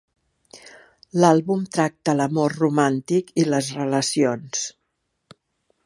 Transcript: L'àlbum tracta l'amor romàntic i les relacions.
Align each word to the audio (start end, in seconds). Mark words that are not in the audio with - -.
L'àlbum 1.23 1.67
tracta 1.77 2.15
l'amor 2.21 2.57
romàntic 2.63 3.31
i 3.43 3.47
les 3.53 3.71
relacions. 3.83 4.65